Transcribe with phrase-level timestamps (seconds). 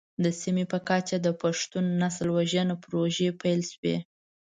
[0.23, 3.97] د سیمې په کچه د پښتون نسل وژنه پروژې پيل شوې.